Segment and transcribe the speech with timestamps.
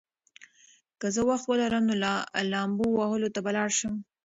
[0.99, 1.95] که زه وخت ولرم، نو
[2.51, 3.93] لامبو وهلو ته به لاړ شم.